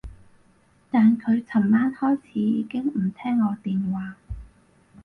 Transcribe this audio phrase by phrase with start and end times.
[0.89, 4.15] 但佢噚晚開始已經唔聽我電話